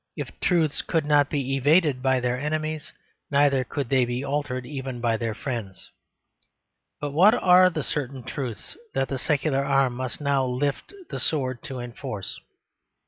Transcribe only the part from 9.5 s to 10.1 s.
arm